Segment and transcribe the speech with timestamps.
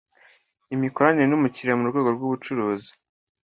[0.75, 2.91] imikoranire n umukiriya mu rwego rw ubucuruzi